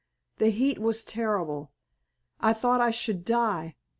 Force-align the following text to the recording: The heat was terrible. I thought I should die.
The 0.39 0.49
heat 0.49 0.79
was 0.79 1.03
terrible. 1.03 1.73
I 2.39 2.53
thought 2.53 2.81
I 2.81 2.89
should 2.89 3.23
die. 3.23 3.75